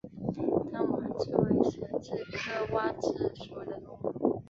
[0.71, 4.39] 单蛙蛭为舌蛭科蛙蛭属的动物。